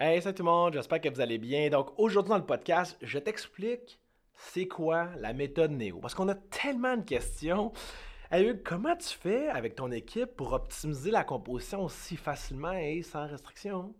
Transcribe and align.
Hey, 0.00 0.22
salut 0.22 0.36
tout 0.36 0.44
le 0.44 0.50
monde, 0.50 0.74
j'espère 0.74 1.00
que 1.00 1.08
vous 1.08 1.20
allez 1.20 1.38
bien. 1.38 1.70
Donc 1.70 1.98
aujourd'hui 1.98 2.30
dans 2.30 2.38
le 2.38 2.46
podcast, 2.46 2.96
je 3.02 3.18
t'explique 3.18 3.98
c'est 4.32 4.68
quoi 4.68 5.08
la 5.18 5.32
méthode 5.32 5.72
Néo. 5.72 5.98
Parce 5.98 6.14
qu'on 6.14 6.28
a 6.28 6.36
tellement 6.36 6.96
de 6.96 7.02
questions. 7.02 7.72
Hey 8.30 8.46
Hugues, 8.46 8.62
comment 8.62 8.94
tu 8.94 9.08
fais 9.08 9.48
avec 9.48 9.74
ton 9.74 9.90
équipe 9.90 10.36
pour 10.36 10.52
optimiser 10.52 11.10
la 11.10 11.24
composition 11.24 11.82
aussi 11.82 12.16
facilement 12.16 12.74
et 12.74 13.02
sans 13.02 13.26
restriction? 13.26 13.92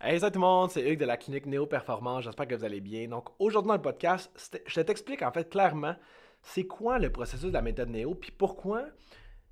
Hey, 0.00 0.20
salut 0.20 0.30
tout 0.30 0.38
le 0.38 0.46
monde, 0.46 0.70
c'est 0.70 0.88
Hugues 0.88 1.00
de 1.00 1.04
la 1.04 1.16
clinique 1.16 1.46
Néo 1.46 1.66
Performance. 1.66 2.22
J'espère 2.22 2.46
que 2.46 2.54
vous 2.54 2.64
allez 2.64 2.80
bien. 2.80 3.08
Donc 3.08 3.30
aujourd'hui 3.40 3.66
dans 3.66 3.74
le 3.74 3.82
podcast, 3.82 4.62
je 4.64 4.80
t'explique 4.80 5.22
en 5.22 5.32
fait 5.32 5.50
clairement 5.50 5.96
c'est 6.40 6.68
quoi 6.68 7.00
le 7.00 7.10
processus 7.10 7.48
de 7.48 7.54
la 7.54 7.62
méthode 7.62 7.88
Néo, 7.88 8.14
puis 8.14 8.30
pourquoi 8.30 8.84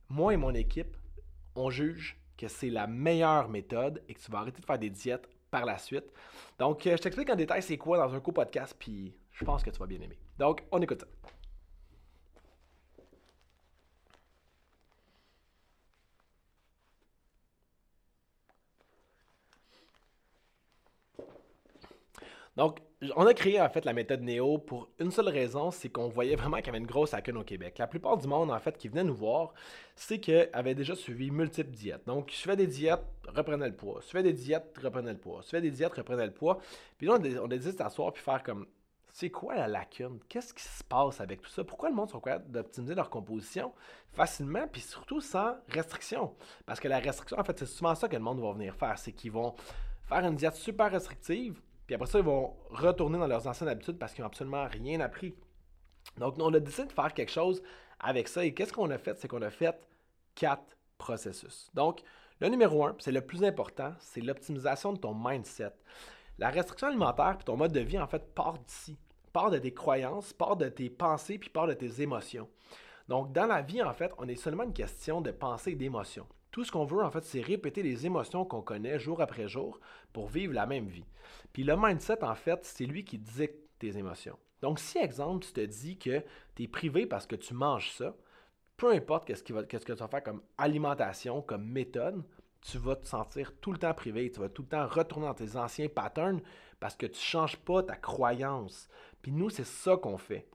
moi 0.09 0.33
et 0.33 0.37
mon 0.37 0.55
équipe, 0.55 0.97
on 1.57 1.69
juge 1.69 2.17
que 2.37 2.49
c'est 2.49 2.71
la 2.71 2.87
meilleure 2.87 3.49
méthode 3.49 4.03
et 4.09 4.15
que 4.15 4.21
tu 4.21 4.31
vas 4.31 4.39
arrêter 4.39 4.61
de 4.61 4.67
faire 4.67 4.79
des 4.79 4.91
diètes 4.91 5.29
par 5.51 5.65
la 5.65 5.79
suite. 5.79 6.05
Donc, 6.59 6.87
euh, 6.87 6.97
je 6.97 7.03
t'explique 7.03 7.31
en 7.31 7.37
détail 7.37 7.63
c'est 7.63 7.79
quoi 7.79 7.99
dans 7.99 8.15
un 8.15 8.21
co-podcast, 8.21 8.75
puis 8.79 9.15
je 9.33 9.45
pense 9.45 9.63
que 9.63 9.71
tu 9.71 9.79
vas 9.79 9.87
bien 9.87 10.01
aimer. 10.01 10.19
Donc, 10.39 10.65
on 10.71 10.81
écoute 10.81 11.01
ça. 11.01 11.07
Donc, 22.57 22.81
on 23.15 23.27
a 23.27 23.35
créé 23.35 23.61
en 23.61 23.69
fait 23.69 23.85
la 23.85 23.93
méthode 23.93 24.23
Néo 24.23 24.57
pour 24.59 24.89
une 24.99 25.11
seule 25.11 25.29
raison, 25.29 25.71
c'est 25.71 25.91
qu'on 25.91 26.09
voyait 26.09 26.37
vraiment 26.37 26.57
qu'il 26.57 26.67
y 26.67 26.69
avait 26.71 26.79
une 26.79 26.87
grosse 26.87 27.13
lacune 27.13 27.37
au 27.37 27.45
Québec. 27.45 27.77
La 27.79 27.87
plupart 27.87 28.17
du 28.17 28.27
monde 28.27 28.51
en 28.51 28.59
fait 28.59 28.79
qui 28.79 28.89
venait 28.89 29.05
nous 29.05 29.15
voir, 29.15 29.53
c'est 29.95 30.19
qu'ils 30.19 30.49
avaient 30.53 30.75
déjà 30.75 30.95
suivi 30.95 31.31
multiples 31.31 31.71
diètes. 31.71 32.07
Donc, 32.07 32.31
suivait 32.31 32.57
des 32.57 32.67
diètes, 32.67 33.05
reprenait 33.29 33.69
le 33.69 33.77
poids. 33.77 34.01
Suivait 34.01 34.23
des 34.23 34.33
diètes, 34.33 34.75
reprenait 34.83 35.13
le 35.13 35.19
poids. 35.19 35.43
Suivait 35.43 35.61
des 35.61 35.71
diètes, 35.71 35.95
reprenait 35.95 36.27
le 36.27 36.33
poids. 36.33 36.59
Puis 36.97 37.07
là, 37.07 37.15
on 37.15 37.45
a 37.45 37.49
décidé 37.49 37.73
de 37.73 37.79
s'asseoir 37.79 38.13
puis 38.13 38.23
faire 38.23 38.43
comme 38.43 38.67
c'est 39.13 39.31
quoi 39.31 39.55
la 39.55 39.67
lacune? 39.67 40.19
Qu'est-ce 40.29 40.53
qui 40.53 40.63
se 40.63 40.85
passe 40.85 41.23
avec 41.23 41.41
tout 41.41 41.49
ça? 41.49 41.65
Pourquoi 41.65 41.89
le 41.89 41.95
monde 41.95 42.11
sont 42.11 42.21
capables 42.21 42.51
d'optimiser 42.51 42.95
leur 42.95 43.09
composition 43.09 43.73
facilement, 44.13 44.69
puis 44.71 44.83
surtout 44.83 45.23
sans 45.23 45.55
restriction? 45.69 46.35
Parce 46.67 46.81
que 46.81 46.89
la 46.89 46.99
restriction, 46.99 47.39
en 47.39 47.43
fait, 47.43 47.59
c'est 47.59 47.65
souvent 47.65 47.95
ça 47.95 48.09
que 48.09 48.17
le 48.17 48.23
monde 48.23 48.41
va 48.41 48.53
venir 48.53 48.75
faire. 48.75 48.99
C'est 48.99 49.13
qu'ils 49.13 49.33
vont 49.33 49.55
faire 50.05 50.19
une 50.19 50.37
diète 50.37 50.57
super 50.57 50.91
restrictive, 50.91 51.63
puis 51.87 51.95
après 51.95 52.07
ça, 52.07 52.19
ils 52.19 52.25
vont 52.25 52.55
retourner 52.71 53.19
dans 53.19 53.27
leurs 53.27 53.47
anciennes 53.47 53.69
habitudes 53.69 53.99
parce 53.99 54.13
qu'ils 54.13 54.23
n'ont 54.23 54.29
absolument 54.29 54.67
rien 54.67 55.01
appris. 55.01 55.35
Donc, 56.19 56.35
on 56.39 56.53
a 56.53 56.61
décidé 56.61 56.89
de 56.89 56.93
faire 56.93 57.15
quelque 57.15 57.33
chose 57.33 57.63
avec 58.01 58.29
ça. 58.29 58.45
Et 58.45 58.55
qu'est-ce 58.55 58.73
qu'on 58.73 58.91
a 58.91 58.99
fait? 58.99 59.19
C'est 59.19 59.29
qu'on 59.29 59.43
a 59.43 59.51
fait 59.51 59.79
quatre 60.35 60.77
processus. 60.99 61.71
Donc, 61.75 62.03
le 62.41 62.49
numéro 62.49 62.85
un, 62.85 62.95
c'est 62.99 63.13
le 63.13 63.21
plus 63.21 63.45
important, 63.45 63.95
c'est 63.99 64.21
l'optimisation 64.21 64.93
de 64.93 64.99
ton 64.99 65.15
mindset. 65.15 65.73
La 66.39 66.51
restriction 66.51 66.89
alimentaire 66.89 67.39
et 67.41 67.45
ton 67.45 67.57
mode 67.57 67.73
de 67.73 67.81
vie, 67.81 67.99
en 67.99 68.07
fait, 68.07 68.35
part 68.35 68.59
d'ici. 68.59 68.99
Part 69.33 69.51
de 69.51 69.59
tes 69.59 69.73
croyances, 69.73 70.33
part 70.33 70.57
de 70.57 70.69
tes 70.69 70.91
pensées, 70.91 71.39
puis 71.39 71.51
part 71.51 71.67
de 71.67 71.75
tes 71.75 72.03
émotions. 72.03 72.49
Donc, 73.09 73.33
dans 73.33 73.47
la 73.47 73.63
vie, 73.63 73.83
en 73.83 73.93
fait, 73.93 74.13
on 74.19 74.29
est 74.29 74.37
seulement 74.37 74.65
une 74.65 74.73
question 74.73 75.21
de 75.21 75.31
pensée 75.31 75.73
et 75.73 75.77
d'émotion. 75.77 76.27
Tout 76.57 76.65
ce 76.65 76.73
qu'on 76.73 76.87
veut, 76.87 77.05
en 77.05 77.11
fait, 77.11 77.23
c'est 77.23 77.43
répéter 77.43 77.83
les 77.83 78.07
émotions 78.07 78.47
qu'on 78.47 78.63
connaît 78.63 78.99
jour 78.99 79.21
après 79.21 79.47
jour 79.47 79.79
pour 80.15 80.27
vivre 80.27 80.55
la 80.55 80.65
même 80.65 80.87
vie. 80.87 81.05
Puis 81.53 81.65
le 81.65 81.77
mindset, 81.77 82.25
en 82.25 82.35
fait, 82.35 82.65
c'est 82.65 82.87
lui 82.87 83.05
qui 83.05 83.19
dicte 83.19 83.59
tes 83.79 83.99
émotions. 83.99 84.39
Donc, 84.63 84.79
si, 84.79 84.97
exemple, 84.97 85.45
tu 85.45 85.53
te 85.53 85.61
dis 85.61 85.99
que 85.99 86.25
tu 86.55 86.63
es 86.63 86.67
privé 86.67 87.05
parce 87.05 87.27
que 87.27 87.37
tu 87.37 87.53
manges 87.53 87.91
ça, 87.91 88.17
peu 88.79 88.91
importe 88.91 89.27
qu'est-ce, 89.27 89.43
que 89.43 89.53
tu 89.77 89.93
vas 89.93 90.09
faire 90.09 90.23
comme 90.23 90.41
alimentation, 90.57 91.43
comme 91.43 91.67
méthode, 91.67 92.25
tu 92.63 92.79
vas 92.79 92.97
te 92.97 93.07
sentir 93.07 93.53
tout 93.61 93.73
le 93.73 93.79
temps 93.79 93.93
privé. 93.93 94.33
Tu 94.33 94.41
vas 94.41 94.49
tout 94.49 94.63
le 94.63 94.69
temps 94.69 94.87
retourner 94.87 95.27
dans 95.27 95.35
tes 95.35 95.57
anciens 95.57 95.89
patterns 95.91 96.41
parce 96.81 96.97
que 96.97 97.05
tu 97.05 97.19
ne 97.19 97.23
changes 97.23 97.59
pas 97.59 97.83
ta 97.83 97.97
croyance. 97.97 98.89
Puis 99.21 99.31
nous, 99.31 99.51
c'est 99.51 99.67
ça 99.67 99.99
qu'on 99.99 100.17
fait. 100.17 100.49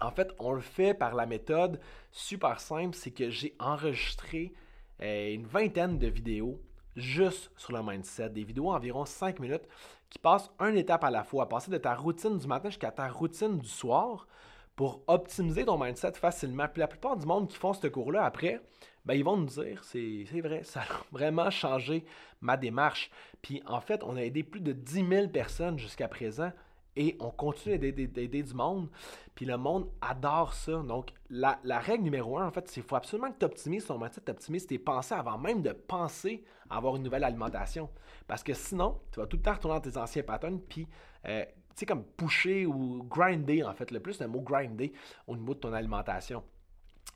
En 0.00 0.12
fait, 0.12 0.32
on 0.38 0.52
le 0.52 0.60
fait 0.60 0.94
par 0.94 1.16
la 1.16 1.26
méthode 1.26 1.80
super 2.12 2.60
simple, 2.60 2.94
c'est 2.94 3.10
que 3.10 3.30
j'ai 3.30 3.56
enregistré 3.58 4.54
une 5.00 5.46
vingtaine 5.46 5.98
de 5.98 6.06
vidéos 6.06 6.60
juste 6.96 7.50
sur 7.56 7.72
le 7.72 7.82
mindset, 7.82 8.30
des 8.30 8.44
vidéos 8.44 8.70
environ 8.70 9.04
5 9.04 9.40
minutes 9.40 9.66
qui 10.10 10.18
passent 10.18 10.50
une 10.60 10.76
étape 10.76 11.04
à 11.04 11.10
la 11.10 11.24
fois, 11.24 11.48
passer 11.48 11.70
de 11.70 11.78
ta 11.78 11.94
routine 11.94 12.38
du 12.38 12.46
matin 12.46 12.70
jusqu'à 12.70 12.92
ta 12.92 13.08
routine 13.08 13.58
du 13.58 13.68
soir 13.68 14.28
pour 14.76 15.02
optimiser 15.06 15.64
ton 15.64 15.82
mindset 15.82 16.12
facilement. 16.12 16.68
Puis 16.68 16.80
la 16.80 16.88
plupart 16.88 17.16
du 17.16 17.26
monde 17.26 17.48
qui 17.48 17.56
font 17.56 17.72
ce 17.72 17.86
cours-là 17.86 18.24
après, 18.24 18.60
ben, 19.04 19.14
ils 19.14 19.24
vont 19.24 19.36
nous 19.36 19.46
dire, 19.46 19.82
c'est 19.84 20.40
vrai, 20.40 20.62
ça 20.64 20.80
a 20.80 20.84
vraiment 21.12 21.50
changé 21.50 22.04
ma 22.40 22.56
démarche. 22.56 23.10
Puis 23.42 23.62
en 23.66 23.80
fait, 23.80 24.02
on 24.04 24.16
a 24.16 24.22
aidé 24.22 24.42
plus 24.42 24.60
de 24.60 24.72
10 24.72 25.06
000 25.08 25.28
personnes 25.28 25.78
jusqu'à 25.78 26.08
présent 26.08 26.52
et 26.96 27.16
on 27.20 27.30
continue 27.30 27.78
d'aider 27.78 28.42
du 28.42 28.54
monde. 28.54 28.88
Puis 29.34 29.46
le 29.46 29.56
monde 29.56 29.88
adore 30.00 30.54
ça. 30.54 30.72
Donc, 30.82 31.10
la, 31.28 31.58
règle 31.78 32.04
numéro 32.04 32.38
un, 32.38 32.46
en 32.46 32.50
fait, 32.50 32.66
c'est 32.68 32.74
qu'il 32.74 32.82
faut 32.84 32.96
absolument 32.96 33.30
que 33.32 33.38
tu 33.38 33.44
optimises 33.44 33.86
ton 33.86 33.98
mindset, 33.98 34.20
tu 34.24 34.30
optimises 34.30 34.66
tes 34.66 34.78
pensées 34.78 35.14
avant 35.14 35.38
même 35.38 35.62
de 35.62 35.72
penser 35.72 36.44
à 36.70 36.76
avoir 36.76 36.96
une 36.96 37.02
nouvelle 37.02 37.24
alimentation. 37.24 37.90
Parce 38.26 38.42
que 38.42 38.54
sinon, 38.54 39.00
tu 39.12 39.20
vas 39.20 39.26
tout 39.26 39.36
le 39.36 39.42
temps 39.42 39.54
retourner 39.54 39.76
dans 39.80 39.90
tes 39.90 39.96
anciens 39.96 40.22
patterns, 40.22 40.60
puis, 40.60 40.86
euh, 41.26 41.44
tu 41.44 41.80
sais, 41.80 41.86
comme 41.86 42.04
pusher 42.04 42.66
ou 42.66 43.02
grinder, 43.02 43.64
en 43.64 43.74
fait. 43.74 43.90
Le 43.90 44.00
plus, 44.00 44.20
le 44.20 44.28
mot 44.28 44.40
grinder 44.40 44.92
au 45.26 45.36
niveau 45.36 45.54
de 45.54 45.60
ton 45.60 45.72
alimentation. 45.72 46.44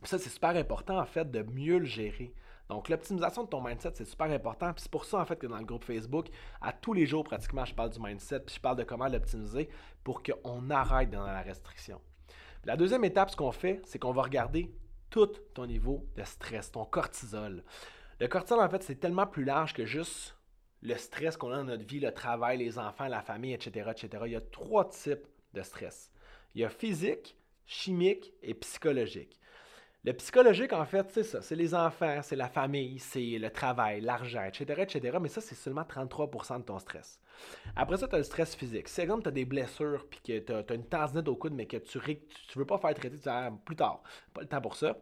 ça, 0.03 0.19
c'est 0.19 0.31
super 0.31 0.57
important, 0.57 0.99
en 0.99 1.07
fait, 1.07 1.31
de 1.31 1.43
mieux 1.43 1.79
le 1.79 1.85
gérer. 1.85 2.35
Donc, 2.69 2.91
l'optimisation 2.91 3.45
de 3.45 3.49
ton 3.49 3.63
mindset, 3.63 3.93
c'est 3.95 4.05
super 4.05 4.31
important. 4.31 4.73
Puis 4.73 4.83
c'est 4.83 4.91
pour 4.91 5.05
ça, 5.05 5.19
en 5.19 5.25
fait, 5.25 5.37
que 5.37 5.47
dans 5.47 5.57
le 5.57 5.65
groupe 5.65 5.85
Facebook, 5.85 6.29
à 6.61 6.73
tous 6.73 6.93
les 6.93 7.07
jours, 7.07 7.25
pratiquement, 7.25 7.65
je 7.65 7.75
parle 7.75 7.91
du 7.91 7.99
mindset, 7.99 8.41
puis 8.41 8.57
je 8.57 8.61
parle 8.61 8.77
de 8.77 8.85
comment 8.85 9.09
l'optimiser 9.09 9.69
pour 10.05 10.23
qu'on 10.23 10.69
arrête 10.71 11.11
dans 11.11 11.25
la 11.25 11.41
restriction. 11.41 12.01
la 12.65 12.77
deuxième 12.77 13.05
étape, 13.05 13.31
ce 13.31 13.37
qu'on 13.37 13.53
fait, 13.53 13.81
c'est 13.85 13.99
qu'on 13.99 14.13
va 14.13 14.23
regarder 14.23 14.71
tout 15.09 15.31
ton 15.55 15.67
niveau 15.67 16.07
de 16.17 16.25
stress, 16.25 16.71
ton 16.71 16.85
cortisol. 16.85 17.65
Le 18.21 18.29
cortisol, 18.29 18.61
en 18.61 18.69
fait, 18.69 18.83
c'est 18.83 18.97
tellement 18.97 19.27
plus 19.27 19.45
large 19.45 19.73
que 19.73 19.87
juste 19.87 20.37
le 20.83 20.97
stress 20.97 21.37
qu'on 21.37 21.51
a 21.51 21.57
dans 21.57 21.65
notre 21.65 21.87
vie, 21.87 22.01
le 22.01 22.13
travail, 22.13 22.59
les 22.59 22.79
enfants, 22.79 23.09
la 23.09 23.23
famille, 23.23 23.53
etc., 23.55 23.91
etc. 23.91 24.23
Il 24.27 24.33
y 24.33 24.37
a 24.37 24.41
trois 24.41 24.89
types 24.89 25.27
de 25.55 25.63
stress. 25.63 26.11
Il 26.55 26.61
y 26.61 26.65
a 26.65 26.69
physique, 26.69 27.37
chimique 27.67 28.35
et 28.43 28.55
psychologique. 28.55 29.41
Le 30.09 30.15
psychologique, 30.15 30.73
en 30.73 30.87
fait, 30.87 31.07
c'est 31.11 31.23
ça. 31.23 31.43
C'est 31.43 31.55
les 31.55 31.75
enfants, 31.75 32.21
c'est 32.23 32.35
la 32.35 32.49
famille, 32.49 32.99
c'est 32.99 33.37
le 33.39 33.51
travail, 33.51 34.01
l'argent, 34.01 34.43
etc., 34.43 34.81
etc. 34.81 35.19
Mais 35.21 35.29
ça, 35.29 35.43
c'est 35.43 35.55
seulement 35.55 35.83
33% 35.83 36.61
de 36.61 36.63
ton 36.63 36.79
stress. 36.79 37.21
Après 37.77 37.99
ça, 37.99 38.09
tu 38.09 38.15
as 38.15 38.19
le 38.19 38.25
stress 38.25 38.55
physique. 38.55 38.89
Si, 38.89 39.03
exemple, 39.03 39.25
tu 39.25 39.29
as 39.29 39.33
des 39.33 39.45
blessures 39.45 40.07
puis 40.09 40.21
que 40.21 40.39
tu 40.39 40.51
as, 40.51 40.75
une 40.75 40.87
tendinite 40.87 41.29
au 41.29 41.37
coude, 41.37 41.53
mais 41.53 41.67
que 41.67 41.77
tu 41.77 41.99
ne 41.99 42.15
veux 42.55 42.65
pas 42.65 42.79
faire 42.79 42.95
traiter, 42.95 43.19
ah, 43.27 43.51
plus 43.67 43.77
tard, 43.77 44.03
pas 44.33 44.41
le 44.41 44.47
temps 44.47 44.63
pour 44.63 44.77
ça, 44.77 44.97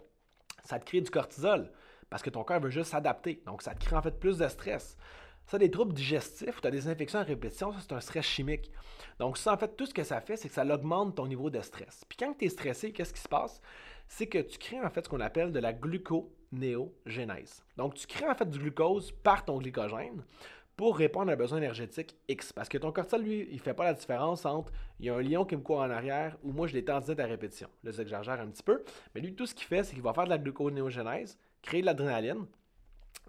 ça 0.64 0.80
te 0.80 0.84
crée 0.84 1.00
du 1.00 1.08
cortisol 1.08 1.70
parce 2.10 2.24
que 2.24 2.30
ton 2.30 2.42
corps 2.42 2.58
veut 2.58 2.70
juste 2.70 2.90
s'adapter. 2.90 3.44
Donc, 3.46 3.62
ça 3.62 3.76
te 3.76 3.84
crée 3.84 3.94
en 3.94 4.02
fait 4.02 4.18
plus 4.18 4.38
de 4.38 4.48
stress. 4.48 4.96
Ça, 5.46 5.56
des 5.56 5.70
troubles 5.70 5.94
digestifs, 5.94 6.60
tu 6.60 6.66
as 6.66 6.72
des 6.72 6.88
infections 6.88 7.20
à 7.20 7.22
répétition, 7.22 7.70
ça, 7.70 7.78
c'est 7.80 7.92
un 7.92 8.00
stress 8.00 8.26
chimique. 8.26 8.72
Donc, 9.20 9.38
ça, 9.38 9.52
en 9.52 9.56
fait, 9.56 9.76
tout 9.76 9.86
ce 9.86 9.94
que 9.94 10.02
ça 10.02 10.20
fait, 10.20 10.36
c'est 10.36 10.48
que 10.48 10.54
ça 10.54 10.66
augmente 10.66 11.14
ton 11.14 11.28
niveau 11.28 11.48
de 11.48 11.60
stress. 11.60 12.04
Puis 12.08 12.18
quand 12.18 12.34
tu 12.36 12.46
es 12.46 12.48
stressé, 12.48 12.92
qu'est-ce 12.92 13.14
qui 13.14 13.20
se 13.20 13.28
passe? 13.28 13.62
C'est 14.08 14.26
que 14.26 14.38
tu 14.38 14.58
crées 14.58 14.80
en 14.80 14.90
fait 14.90 15.04
ce 15.04 15.08
qu'on 15.08 15.20
appelle 15.20 15.52
de 15.52 15.58
la 15.58 15.72
gluconéogénèse. 15.72 17.64
Donc, 17.76 17.94
tu 17.94 18.06
crées 18.06 18.28
en 18.28 18.34
fait 18.34 18.48
du 18.48 18.58
glucose 18.58 19.12
par 19.12 19.44
ton 19.44 19.58
glycogène 19.58 20.22
pour 20.76 20.96
répondre 20.98 21.30
à 21.30 21.34
un 21.34 21.36
besoin 21.36 21.58
énergétique 21.58 22.16
X. 22.28 22.52
Parce 22.52 22.68
que 22.68 22.78
ton 22.78 22.92
cortisol, 22.92 23.22
lui, 23.22 23.48
il 23.50 23.56
ne 23.56 23.60
fait 23.60 23.74
pas 23.74 23.84
la 23.84 23.94
différence 23.94 24.44
entre 24.44 24.72
il 25.00 25.06
y 25.06 25.10
a 25.10 25.14
un 25.14 25.22
lion 25.22 25.44
qui 25.44 25.56
me 25.56 25.62
court 25.62 25.78
en 25.78 25.90
arrière 25.90 26.36
ou 26.42 26.52
moi, 26.52 26.66
je 26.66 26.74
l'ai 26.74 26.84
tendinite 26.84 27.18
à 27.18 27.24
répétition. 27.24 27.68
Là, 27.82 27.92
j'exagère 27.92 28.40
un 28.40 28.48
petit 28.48 28.62
peu. 28.62 28.84
Mais 29.14 29.20
lui, 29.20 29.34
tout 29.34 29.46
ce 29.46 29.54
qu'il 29.54 29.66
fait, 29.66 29.82
c'est 29.82 29.94
qu'il 29.94 30.02
va 30.02 30.12
faire 30.12 30.24
de 30.24 30.30
la 30.30 30.38
gluconéogénèse, 30.38 31.38
créer 31.62 31.80
de 31.80 31.86
l'adrénaline, 31.86 32.46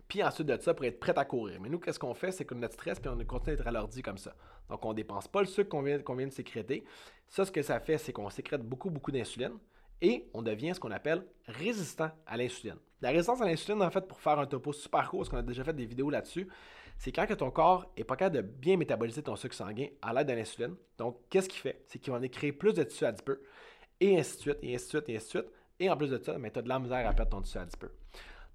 puis 0.08 0.24
ensuite 0.24 0.48
de 0.48 0.58
ça 0.58 0.74
pour 0.74 0.86
être 0.86 1.00
prêt 1.00 1.18
à 1.18 1.26
courir. 1.26 1.60
Mais 1.62 1.70
nous, 1.70 1.80
qu'est-ce 1.80 2.00
qu'on 2.00 2.14
fait? 2.14 2.32
C'est 2.32 2.46
qu'on 2.46 2.56
notre 2.56 2.74
stress, 2.74 3.00
puis 3.00 3.10
on 3.10 3.18
continue 3.26 3.56
d'être 3.56 3.66
ralenti 3.66 4.02
comme 4.02 4.18
ça. 4.18 4.36
Donc, 4.70 4.84
on 4.86 4.90
ne 4.90 4.96
dépense 4.96 5.28
pas 5.28 5.42
le 5.42 5.48
sucre 5.48 5.70
qu'on 5.70 5.82
vient, 5.82 5.98
vient, 5.98 6.28
de 6.28 6.32
sécréter. 6.32 6.84
Ça, 7.28 7.46
ce 7.46 7.52
que 7.52 7.62
ça 7.62 7.80
fait, 7.80 7.98
c'est 7.98 8.14
qu'on 8.14 8.30
sécrète 8.30 8.62
beaucoup, 8.62 8.90
beaucoup 8.90 9.12
d'insuline 9.12 9.58
et 10.02 10.30
on 10.34 10.42
devient 10.42 10.74
ce 10.74 10.80
qu'on 10.80 10.92
appelle 10.92 11.26
résistant 11.46 12.12
à 12.26 12.38
l'insuline. 12.38 12.78
La 13.02 13.10
résistance 13.10 13.42
à 13.42 13.46
l'insuline, 13.46 13.82
en 13.82 13.90
fait, 13.92 14.08
pour 14.08 14.20
faire 14.20 14.40
un 14.40 14.46
topo 14.46 14.74
super 14.74 15.10
court, 15.10 15.20
parce 15.20 15.30
qu'on 15.30 15.38
a 15.38 15.44
déjà 15.44 15.64
fait 15.64 15.74
des 15.74 15.86
vidéos 15.86 16.10
là-dessus, 16.10 16.48
c'est 16.98 17.12
quand 17.12 17.28
que 17.28 17.36
ton 17.36 17.52
corps 17.52 17.92
est 17.96 18.04
pas 18.04 18.16
capable 18.16 18.38
de 18.38 18.42
bien 18.42 18.76
métaboliser 18.76 19.22
ton 19.22 19.36
sucre 19.36 19.56
sanguin 19.56 19.88
à 20.02 20.14
l'aide 20.14 20.28
de 20.28 20.34
l'insuline. 20.34 20.76
Donc, 20.98 21.20
qu'est-ce 21.30 21.48
qu'il 21.48 21.62
fait? 21.62 21.84
C'est 21.88 22.00
qu'il 22.00 22.12
va 22.12 22.20
en 22.20 22.28
créer 22.28 22.52
plus 22.52 22.74
de 22.74 22.84
tissu 22.84 23.06
adipeux, 23.06 23.44
et 24.00 24.18
ainsi 24.18 24.38
de 24.38 24.42
suite, 24.42 24.58
et 24.64 24.74
ainsi 24.74 24.86
de 24.86 24.90
suite, 24.90 25.10
et 25.10 25.16
ainsi 25.16 25.26
de 25.26 25.30
suite. 25.30 25.52
Et 25.80 25.90
en 25.90 25.98
plus 25.98 26.10
de 26.10 26.18
ça, 26.18 26.36
tu 26.36 26.60
as 26.60 26.62
de 26.62 26.70
la 26.70 26.80
misère 26.80 27.08
à 27.08 27.14
perdre 27.14 27.32
ton 27.32 27.42
tissu 27.42 27.60
adipeux. 27.60 27.94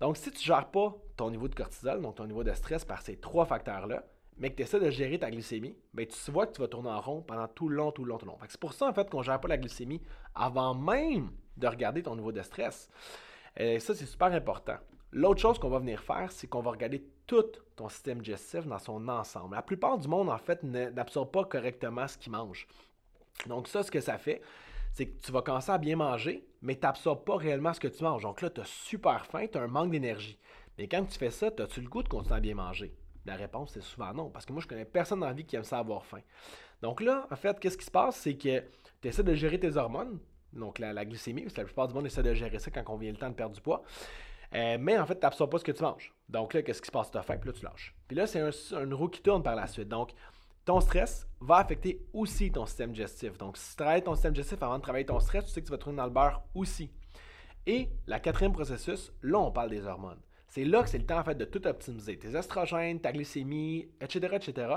Donc, 0.00 0.16
si 0.16 0.30
tu 0.32 0.38
ne 0.38 0.42
gères 0.42 0.70
pas 0.70 0.96
ton 1.16 1.30
niveau 1.30 1.46
de 1.46 1.54
cortisol, 1.54 2.02
donc 2.02 2.16
ton 2.16 2.26
niveau 2.26 2.42
de 2.42 2.52
stress 2.52 2.84
par 2.84 3.02
ces 3.02 3.16
trois 3.16 3.44
facteurs-là, 3.44 4.04
mais 4.38 4.50
que 4.50 4.56
tu 4.56 4.62
essaies 4.62 4.80
de 4.80 4.90
gérer 4.90 5.18
ta 5.18 5.30
glycémie, 5.30 5.76
ben, 5.94 6.06
tu 6.06 6.30
vois 6.30 6.46
que 6.46 6.52
tu 6.52 6.60
vas 6.60 6.68
tourner 6.68 6.90
en 6.90 7.00
rond 7.00 7.22
pendant 7.22 7.48
tout 7.48 7.68
le 7.68 7.76
long, 7.76 7.92
tout 7.92 8.04
le 8.04 8.10
long, 8.10 8.18
tout 8.18 8.26
le 8.26 8.32
long. 8.32 8.38
C'est 8.48 8.60
pour 8.60 8.72
ça, 8.72 8.88
en 8.88 8.92
fait, 8.92 9.08
qu'on 9.10 9.18
ne 9.18 9.24
gère 9.24 9.40
pas 9.40 9.48
la 9.48 9.58
glycémie 9.58 10.02
avant 10.34 10.74
même 10.74 11.30
de 11.56 11.66
regarder 11.66 12.02
ton 12.02 12.16
niveau 12.16 12.32
de 12.32 12.42
stress. 12.42 12.88
Et 13.56 13.76
euh, 13.76 13.78
ça, 13.78 13.94
c'est 13.94 14.06
super 14.06 14.32
important. 14.32 14.76
L'autre 15.12 15.40
chose 15.40 15.58
qu'on 15.58 15.68
va 15.68 15.78
venir 15.78 16.00
faire, 16.02 16.32
c'est 16.32 16.46
qu'on 16.46 16.62
va 16.62 16.70
regarder 16.70 17.04
tout 17.26 17.44
ton 17.76 17.88
système 17.88 18.22
digestif 18.22 18.66
dans 18.66 18.78
son 18.78 19.06
ensemble. 19.08 19.54
La 19.54 19.62
plupart 19.62 19.98
du 19.98 20.08
monde, 20.08 20.30
en 20.30 20.38
fait, 20.38 20.62
n'absorbe 20.62 21.30
pas 21.30 21.44
correctement 21.44 22.08
ce 22.08 22.16
qu'il 22.16 22.32
mange. 22.32 22.66
Donc 23.46 23.68
ça, 23.68 23.82
ce 23.82 23.90
que 23.90 24.00
ça 24.00 24.16
fait, 24.16 24.40
c'est 24.92 25.06
que 25.06 25.20
tu 25.22 25.32
vas 25.32 25.42
commencer 25.42 25.70
à 25.70 25.78
bien 25.78 25.96
manger, 25.96 26.46
mais 26.62 26.74
tu 26.74 26.82
n'absorbes 26.82 27.24
pas 27.24 27.36
réellement 27.36 27.72
ce 27.72 27.80
que 27.80 27.88
tu 27.88 28.02
manges. 28.02 28.22
Donc 28.22 28.40
là, 28.40 28.50
tu 28.50 28.60
as 28.60 28.64
super 28.64 29.26
faim, 29.26 29.46
tu 29.50 29.58
as 29.58 29.62
un 29.62 29.68
manque 29.68 29.90
d'énergie. 29.90 30.38
Mais 30.78 30.88
quand 30.88 31.04
tu 31.04 31.18
fais 31.18 31.30
ça, 31.30 31.46
as-tu 31.46 31.80
le 31.80 31.88
goût 31.88 32.02
de 32.02 32.08
continuer 32.08 32.36
à 32.36 32.40
bien 32.40 32.54
manger? 32.54 32.94
La 33.24 33.36
réponse, 33.36 33.72
c'est 33.72 33.82
souvent 33.82 34.12
non, 34.12 34.30
parce 34.30 34.44
que 34.44 34.52
moi, 34.52 34.62
je 34.62 34.66
connais 34.66 34.84
personne 34.84 35.20
dans 35.20 35.26
la 35.26 35.32
vie 35.32 35.44
qui 35.44 35.56
aime 35.56 35.64
ça 35.64 35.78
avoir 35.78 36.04
faim. 36.04 36.20
Donc 36.80 37.00
là, 37.00 37.26
en 37.30 37.36
fait, 37.36 37.58
qu'est-ce 37.60 37.78
qui 37.78 37.84
se 37.84 37.90
passe? 37.90 38.16
C'est 38.16 38.34
que 38.34 38.62
tu 39.00 39.08
essaies 39.08 39.22
de 39.22 39.34
gérer 39.34 39.60
tes 39.60 39.76
hormones, 39.76 40.18
donc 40.52 40.78
la, 40.78 41.04
glycémie, 41.04 41.42
parce 41.42 41.54
que 41.54 41.60
la 41.60 41.66
plupart 41.66 41.88
du 41.88 41.94
monde 41.94 42.06
essaie 42.06 42.22
de 42.22 42.34
gérer 42.34 42.58
ça 42.58 42.70
quand 42.70 42.82
on 42.88 42.96
vient 42.96 43.12
le 43.12 43.16
temps 43.16 43.30
de 43.30 43.34
perdre 43.34 43.54
du 43.54 43.60
poids. 43.60 43.82
Euh, 44.54 44.76
mais 44.78 44.98
en 44.98 45.06
fait, 45.06 45.14
tu 45.14 45.22
n'absorbes 45.22 45.50
pas 45.50 45.58
ce 45.58 45.64
que 45.64 45.72
tu 45.72 45.82
manges. 45.82 46.12
Donc 46.28 46.52
là, 46.52 46.62
qu'est-ce 46.62 46.82
qui 46.82 46.88
se 46.88 46.92
passe? 46.92 47.10
Tu 47.10 47.16
as 47.16 47.22
faim, 47.22 47.38
puis 47.38 47.48
là, 47.48 47.56
tu 47.56 47.64
lâches. 47.64 47.94
Puis 48.06 48.16
là, 48.16 48.26
c'est 48.26 48.40
un, 48.40 48.50
une 48.82 48.92
roue 48.92 49.08
qui 49.08 49.22
tourne 49.22 49.42
par 49.42 49.54
la 49.54 49.66
suite. 49.66 49.88
Donc, 49.88 50.12
ton 50.64 50.80
stress 50.80 51.26
va 51.40 51.56
affecter 51.56 52.04
aussi 52.12 52.52
ton 52.52 52.66
système 52.66 52.92
digestif. 52.92 53.38
Donc, 53.38 53.56
si 53.56 53.70
tu 53.70 53.76
travailles 53.76 54.02
ton 54.02 54.14
système 54.14 54.32
digestif 54.32 54.62
avant 54.62 54.76
de 54.76 54.82
travailler 54.82 55.06
ton 55.06 55.20
stress, 55.20 55.46
tu 55.46 55.50
sais 55.50 55.60
que 55.60 55.66
tu 55.66 55.72
vas 55.72 55.78
tourner 55.78 55.96
dans 55.96 56.04
le 56.04 56.10
beurre 56.10 56.42
aussi. 56.54 56.90
Et 57.66 57.88
la 58.06 58.20
quatrième 58.20 58.52
processus, 58.52 59.12
là, 59.22 59.38
on 59.38 59.50
parle 59.50 59.70
des 59.70 59.86
hormones. 59.86 60.20
C'est 60.52 60.66
là 60.66 60.82
que 60.82 60.90
c'est 60.90 60.98
le 60.98 61.06
temps 61.06 61.18
en 61.18 61.24
fait 61.24 61.34
de 61.34 61.46
tout 61.46 61.66
optimiser. 61.66 62.18
Tes 62.18 62.36
estrogènes, 62.36 63.00
ta 63.00 63.10
glycémie, 63.10 63.88
etc., 64.02 64.34
etc. 64.34 64.74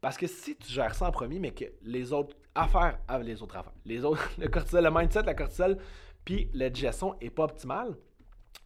Parce 0.00 0.16
que 0.16 0.26
si 0.26 0.56
tu 0.56 0.72
gères 0.72 0.92
ça 0.92 1.06
en 1.06 1.12
premier, 1.12 1.38
mais 1.38 1.52
que 1.52 1.66
les 1.82 2.12
autres 2.12 2.34
affaires, 2.52 2.98
ah, 3.06 3.20
les 3.20 3.40
autres 3.40 3.56
affaires, 3.56 3.74
les 3.84 4.04
autres, 4.04 4.28
le 4.38 4.48
cortisol, 4.48 4.82
le 4.82 4.90
mindset, 4.90 5.22
la 5.22 5.34
cortisol, 5.34 5.78
puis 6.24 6.50
la 6.52 6.68
digestion 6.68 7.14
n'est 7.22 7.30
pas 7.30 7.44
optimale, 7.44 7.96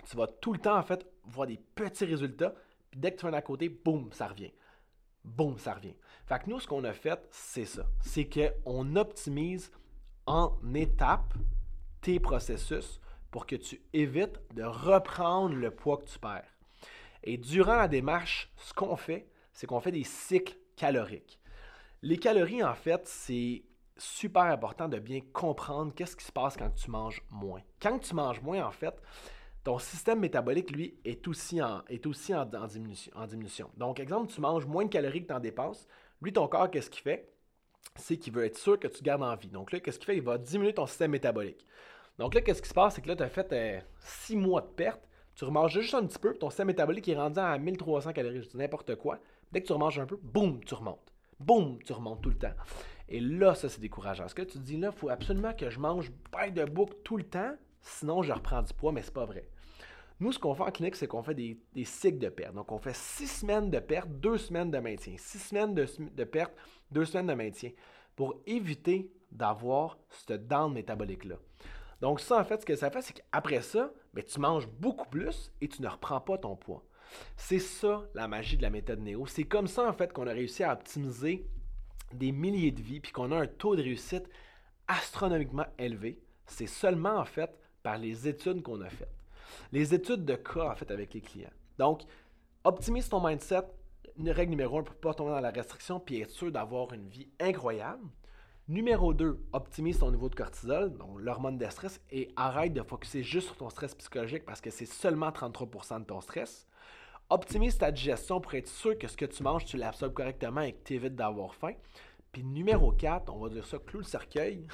tu 0.09 0.17
vas 0.17 0.27
tout 0.27 0.55
le 0.55 0.59
temps 0.59 0.79
en 0.79 0.83
fait 0.83 1.07
voir 1.25 1.47
des 1.47 1.61
petits 1.75 2.07
résultats, 2.07 2.55
puis 2.91 2.99
dès 2.99 3.11
que 3.11 3.17
tu 3.17 3.27
fais 3.27 3.29
un 3.29 3.35
à 3.35 3.43
côté, 3.43 3.69
boum, 3.69 4.11
ça 4.15 4.29
revient. 4.29 4.53
Boum, 5.23 5.59
ça 5.59 5.75
revient. 5.75 5.97
Fait 6.25 6.39
que 6.39 6.49
nous, 6.49 6.61
ce 6.61 6.67
qu'on 6.67 6.85
a 6.85 6.95
fait, 6.95 7.29
c'est 7.31 7.67
ça. 7.67 7.85
C'est 8.01 8.27
qu'on 8.27 8.97
optimise 8.97 9.71
en 10.25 10.57
étapes 10.75 11.35
tes 12.01 12.19
processus 12.19 13.03
pour 13.31 13.47
que 13.47 13.57
tu 13.57 13.81
évites 13.93 14.41
de 14.55 14.63
reprendre 14.65 15.55
le 15.55 15.71
poids 15.71 15.99
que 15.99 16.07
tu 16.07 16.19
perds. 16.19 16.57
Et 17.23 17.37
durant 17.37 17.77
la 17.77 17.89
démarche, 17.89 18.51
ce 18.57 18.73
qu'on 18.73 18.97
fait, 18.97 19.29
c'est 19.53 19.67
qu'on 19.67 19.81
fait 19.81 19.93
des 19.93 20.05
cycles 20.05 20.57
caloriques. 20.77 21.41
Les 22.03 22.17
calories, 22.17 22.63
en 22.63 22.75
fait, 22.75 23.07
c'est 23.07 23.65
super 23.97 24.45
important 24.45 24.89
de 24.89 24.99
bien 24.99 25.21
comprendre 25.33 25.93
qu'est-ce 25.95 26.17
qui 26.17 26.25
se 26.25 26.33
passe 26.33 26.57
quand 26.57 26.71
tu 26.71 26.91
manges 26.91 27.23
moins. 27.31 27.63
Quand 27.83 27.99
tu 27.99 28.15
manges 28.15 28.41
moins, 28.41 28.65
en 28.65 28.71
fait, 28.71 28.95
ton 29.65 29.79
système 29.79 30.21
métabolique, 30.21 30.71
lui, 30.71 30.99
est 31.05 31.27
aussi 31.27 31.61
en, 31.61 31.83
diminution, 32.69 33.13
en 33.17 33.27
diminution. 33.27 33.71
Donc, 33.77 33.99
exemple, 34.01 34.33
tu 34.33 34.41
manges 34.41 34.67
moins 34.67 34.85
de 34.85 34.91
calories 34.91 35.23
que 35.23 35.29
tu 35.29 35.35
en 35.35 35.41
dépenses. 35.41 35.87
Lui, 36.23 36.33
ton 36.33 36.47
corps, 36.47 36.71
qu'est-ce 36.71 36.91
qu'il 36.91 37.03
fait? 37.03 37.33
C'est 37.97 38.17
qu'il 38.17 38.33
veut 38.33 38.45
être 38.45 38.57
sûr 38.57 38.79
que 38.79 38.87
tu 38.87 39.03
gardes 39.03 39.23
en 39.23 39.35
vie. 39.35 39.49
Donc 39.49 39.73
là, 39.73 39.81
qu'est-ce 39.81 39.99
qu'il 39.99 40.07
fait? 40.07 40.17
Il 40.17 40.23
va 40.23 40.39
diminuer 40.39 40.73
ton 40.73 40.87
système 40.87 41.11
métabolique. 41.11 41.67
Donc 42.19 42.35
là, 42.35 42.41
qu'est-ce 42.41 42.61
qui 42.61 42.69
se 42.69 42.75
passe? 42.75 42.97
C'est 42.97 43.01
que 43.01 43.09
là, 43.09 43.17
tu 43.17 43.23
as 43.23 43.29
fait 43.29 43.85
6 44.01 44.35
euh, 44.35 44.39
mois 44.39 44.61
de 44.61 44.67
perte. 44.67 45.01
Tu 45.35 45.45
remanges 45.45 45.73
juste 45.73 45.95
un 45.95 46.05
petit 46.05 46.19
peu, 46.19 46.35
ton 46.35 46.51
système 46.51 46.67
métabolique 46.67 47.09
est 47.09 47.15
rendu 47.15 47.39
à 47.39 47.57
1300 47.57 48.13
calories, 48.13 48.43
je 48.43 48.49
dis 48.49 48.57
n'importe 48.57 48.97
quoi. 48.97 49.21
Dès 49.53 49.61
que 49.61 49.67
tu 49.69 49.73
remanges 49.73 50.01
un 50.01 50.07
peu, 50.07 50.19
boum, 50.21 50.59
tu 50.65 50.75
remontes. 50.75 51.13
Boum, 51.39 51.79
tu 51.85 51.93
remontes 51.93 52.21
tout 52.21 52.31
le 52.31 52.39
temps. 52.39 52.55
Et 53.09 53.21
là, 53.21 53.55
ça, 53.55 53.69
c'est 53.69 53.81
décourageant. 53.81 54.27
Ce 54.27 54.35
que 54.35 54.43
tu 54.43 54.59
dis 54.59 54.77
là, 54.77 54.91
il 54.93 54.99
faut 54.99 55.09
absolument 55.09 55.53
que 55.53 55.71
je 55.71 55.79
mange 55.79 56.11
pas 56.33 56.51
de 56.51 56.65
bouc 56.65 57.05
tout 57.05 57.17
le 57.17 57.23
temps, 57.23 57.55
sinon 57.81 58.23
je 58.23 58.33
reprends 58.33 58.63
du 58.63 58.75
poids, 58.75 58.91
mais 58.91 59.03
c'est 59.03 59.15
pas 59.15 59.27
vrai. 59.27 59.49
Nous, 60.19 60.33
ce 60.33 60.41
qu'on 60.41 60.55
fait 60.55 60.65
en 60.65 60.73
clinique, 60.73 60.97
c'est 60.97 61.07
qu'on 61.07 61.23
fait 61.23 61.35
des, 61.35 61.85
cycles 61.85 62.19
de 62.19 62.29
perte. 62.29 62.55
Donc, 62.55 62.73
on 62.73 62.79
fait 62.79 62.97
six 62.97 63.29
semaines 63.29 63.71
de 63.71 63.79
perte, 63.79 64.09
deux 64.11 64.39
semaines 64.39 64.73
de 64.73 64.79
maintien. 64.79 65.15
Six 65.17 65.39
semaines 65.39 65.73
de, 65.73 65.87
de 66.17 66.25
perte, 66.25 66.53
deux 66.91 67.05
semaines 67.05 67.29
de 67.29 67.35
maintien 67.35 67.71
pour 68.17 68.35
éviter 68.45 69.09
d'avoir 69.31 69.97
ce 70.11 70.33
down 70.33 70.73
métabolique-là. 70.73 71.37
Donc, 72.01 72.21
ça, 72.21 72.41
en 72.41 72.45
fait, 72.45 72.61
ce 72.61 72.67
que 72.67 72.77
ça 72.77 72.91
fait, 72.91 73.03
c'est 73.03 73.15
qu'après 73.15 73.63
ça, 73.63 73.93
ben, 74.15 74.25
tu 74.25 74.39
manges 74.41 74.69
beaucoup 74.69 75.09
plus 75.09 75.53
et 75.61 75.69
tu 75.69 75.83
ne 75.83 75.89
reprends 75.89 76.21
pas 76.21 76.39
ton 76.39 76.57
poids. 76.57 76.85
C'est 77.37 77.59
ça 77.59 78.05
la 78.15 78.29
magie 78.29 78.57
de 78.57 78.63
la 78.63 78.71
méthode 78.71 79.01
Néo. 79.01 79.27
C'est 79.27 79.45
comme 79.45 79.67
ça, 79.67 79.89
en 79.89 79.93
fait, 79.93 80.13
qu'on 80.13 80.27
a 80.27 80.33
réussi 80.33 80.63
à 80.63 80.73
optimiser 80.73 81.47
des 82.13 82.33
milliers 82.33 82.71
de 82.71 82.81
vies 82.81 83.01
puis 83.01 83.13
qu'on 83.13 83.33
a 83.33 83.37
un 83.37 83.47
taux 83.47 83.77
de 83.77 83.83
réussite 83.83 84.29
astronomiquement 84.87 85.67
élevé. 85.79 86.21
C'est 86.47 86.67
seulement, 86.67 87.17
en 87.17 87.25
fait, 87.25 87.51
par 87.83 87.99
les 87.99 88.29
études 88.29 88.63
qu'on 88.63 88.81
a 88.81 88.89
faites. 88.89 89.15
Les 89.73 89.95
études 89.95 90.25
de 90.25 90.35
cas, 90.35 90.71
en 90.71 90.75
fait, 90.75 90.91
avec 90.91 91.15
les 91.15 91.21
clients. 91.21 91.51
Donc, 91.79 92.03
optimise 92.65 93.09
ton 93.09 93.27
mindset, 93.27 93.63
une 94.17 94.31
règle 94.31 94.51
numéro 94.51 94.79
un 94.79 94.83
pour 94.83 94.95
ne 94.95 95.01
pas 95.01 95.15
tomber 95.15 95.31
dans 95.31 95.41
la 95.41 95.51
restriction 95.51 96.01
puis 96.01 96.21
être 96.21 96.31
sûr 96.31 96.51
d'avoir 96.51 96.93
une 96.93 97.09
vie 97.09 97.29
incroyable. 97.41 98.05
Numéro 98.69 99.15
2, 99.15 99.49
optimise 99.55 99.99
ton 99.99 100.11
niveau 100.11 100.29
de 100.29 100.35
cortisol, 100.35 100.93
donc 100.99 101.19
l'hormone 101.21 101.57
de 101.57 101.65
stress, 101.71 102.03
et 102.11 102.31
arrête 102.37 102.75
de 102.75 102.83
focuser 102.83 103.23
juste 103.23 103.47
sur 103.47 103.57
ton 103.57 103.71
stress 103.71 103.95
psychologique 103.95 104.45
parce 104.45 104.61
que 104.61 104.69
c'est 104.69 104.85
seulement 104.85 105.31
33% 105.31 106.01
de 106.01 106.05
ton 106.05 106.21
stress. 106.21 106.67
Optimise 107.31 107.79
ta 107.79 107.91
digestion 107.91 108.43
pour 108.43 108.53
être 108.53 108.69
sûr 108.69 108.99
que 108.99 109.09
ce 109.09 109.17
que 109.17 109.25
tu 109.25 109.43
manges, 109.43 109.65
tu 109.65 109.79
l'absorbes 109.79 110.13
correctement 110.13 110.61
et 110.61 110.75
que 110.75 110.85
tu 110.85 110.95
évites 110.95 111.15
d'avoir 111.15 111.55
faim. 111.55 111.73
Puis 112.31 112.45
numéro 112.45 112.93
4, 112.93 113.33
on 113.35 113.39
va 113.39 113.49
dire 113.49 113.67
ça, 113.67 113.79
clou 113.79 114.01
le 114.01 114.05
cercueil, 114.05 114.67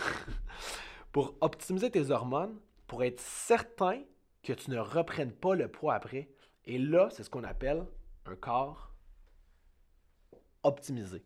pour 1.12 1.37
optimiser 1.41 1.88
tes 1.88 2.11
hormones, 2.11 2.58
pour 2.88 3.05
être 3.05 3.20
certain 3.20 4.02
que 4.43 4.55
tu 4.55 4.73
ne 4.73 4.79
reprennes 4.79 5.32
pas 5.32 5.55
le 5.55 5.69
poids 5.69 5.94
après. 5.94 6.29
Et 6.64 6.79
là, 6.79 7.11
c'est 7.12 7.23
ce 7.23 7.31
qu'on 7.31 7.44
appelle 7.44 7.87
un 8.26 8.35
corps 8.35 8.93
optimisé. 10.64 11.23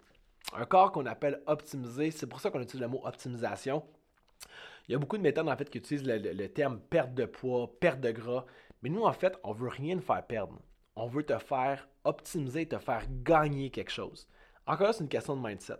Un 0.54 0.64
corps 0.64 0.92
qu'on 0.92 1.06
appelle 1.06 1.42
optimisé, 1.46 2.10
c'est 2.10 2.26
pour 2.26 2.40
ça 2.40 2.50
qu'on 2.50 2.60
utilise 2.60 2.80
le 2.80 2.88
mot 2.88 3.00
optimisation. 3.04 3.82
Il 4.88 4.92
y 4.92 4.94
a 4.94 4.98
beaucoup 4.98 5.18
de 5.18 5.22
méthodes 5.22 5.48
en 5.48 5.56
fait 5.56 5.68
qui 5.68 5.78
utilisent 5.78 6.06
le, 6.06 6.46
terme 6.48 6.80
perte 6.80 7.12
de 7.12 7.26
poids, 7.26 7.70
perte 7.78 8.00
de 8.00 8.10
gras, 8.10 8.46
mais 8.82 8.88
nous 8.88 9.02
en 9.02 9.12
fait, 9.12 9.38
on 9.44 9.52
veut 9.52 9.68
rien 9.68 9.96
te 9.96 10.02
faire 10.02 10.26
perdre. 10.26 10.58
On 10.96 11.06
veut 11.06 11.24
te 11.24 11.38
faire 11.38 11.88
optimiser, 12.04 12.66
te 12.66 12.78
faire 12.78 13.04
gagner 13.22 13.70
quelque 13.70 13.92
chose. 13.92 14.26
Encore 14.66 14.88
là, 14.88 14.92
c'est 14.92 15.04
une 15.04 15.10
question 15.10 15.36
de 15.36 15.46
mindset. 15.46 15.76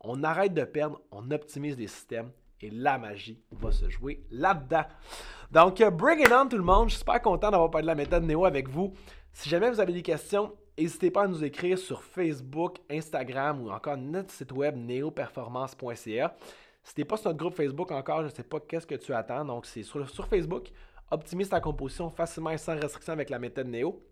On 0.00 0.22
arrête 0.22 0.54
de 0.54 0.64
perdre, 0.64 1.00
on 1.10 1.30
optimise 1.30 1.76
les 1.76 1.88
systèmes 1.88 2.30
et 2.60 2.70
la 2.70 2.98
magie 2.98 3.42
va 3.50 3.72
se 3.72 3.88
jouer 3.88 4.24
là-dedans. 4.30 4.84
Donc, 5.50 5.82
bring 5.82 6.20
it 6.20 6.32
on 6.32 6.48
tout 6.48 6.56
le 6.56 6.62
monde. 6.62 6.88
Je 6.88 6.94
suis 6.94 7.00
super 7.00 7.20
content 7.20 7.50
d'avoir 7.50 7.70
parlé 7.70 7.84
de 7.84 7.88
la 7.88 7.94
méthode 7.94 8.22
Néo 8.22 8.44
avec 8.44 8.68
vous. 8.68 8.94
Si 9.32 9.48
jamais 9.48 9.68
vous 9.68 9.80
avez 9.80 9.92
des 9.92 10.02
questions, 10.02 10.54
N'hésitez 10.76 11.10
pas 11.10 11.22
à 11.22 11.28
nous 11.28 11.44
écrire 11.44 11.78
sur 11.78 12.02
Facebook, 12.02 12.78
Instagram 12.90 13.62
ou 13.62 13.70
encore 13.70 13.96
notre 13.96 14.32
site 14.32 14.50
web 14.50 14.76
neoperformance.ca. 14.76 16.36
Si 16.82 16.94
n'es 16.98 17.04
pas 17.04 17.16
sur 17.16 17.30
notre 17.30 17.38
groupe 17.38 17.54
Facebook 17.54 17.92
encore, 17.92 18.22
je 18.22 18.26
ne 18.26 18.30
sais 18.30 18.42
pas 18.42 18.58
qu'est-ce 18.60 18.86
que 18.86 18.96
tu 18.96 19.14
attends. 19.14 19.44
Donc, 19.44 19.66
c'est 19.66 19.84
sur, 19.84 20.26
Facebook. 20.26 20.68
Optimise 21.10 21.48
ta 21.48 21.60
composition 21.60 22.10
facilement 22.10 22.50
et 22.50 22.58
sans 22.58 22.74
restriction 22.78 23.12
avec 23.12 23.30
la 23.30 23.38
méthode 23.38 23.68
Néo. 23.68 24.02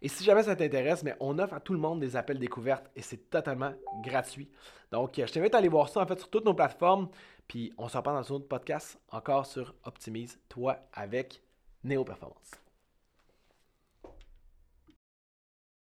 Et 0.00 0.08
si 0.08 0.24
jamais 0.24 0.42
ça 0.42 0.56
t'intéresse, 0.56 1.04
on 1.20 1.38
offre 1.38 1.54
à 1.54 1.60
tout 1.60 1.72
le 1.72 1.78
monde 1.78 2.00
des 2.00 2.16
appels 2.16 2.38
découvertes 2.38 2.90
et 2.96 3.02
c'est 3.02 3.30
totalement 3.30 3.72
gratuit. 4.02 4.50
Donc, 4.90 5.12
je 5.16 5.30
t'invite 5.30 5.54
à 5.54 5.58
aller 5.58 5.68
voir 5.68 5.88
ça 5.88 6.00
en 6.00 6.06
fait 6.06 6.18
sur 6.18 6.30
toutes 6.30 6.44
nos 6.44 6.54
plateformes. 6.54 7.08
Puis 7.48 7.72
on 7.78 7.88
se 7.88 7.96
reparle 7.96 8.22
dans 8.22 8.32
un 8.32 8.36
autre 8.36 8.48
podcast 8.48 8.98
encore 9.10 9.46
sur 9.46 9.74
Optimise 9.84 10.38
toi 10.48 10.78
avec 10.92 11.42
Néo 11.84 12.04
Performance. 12.04 12.65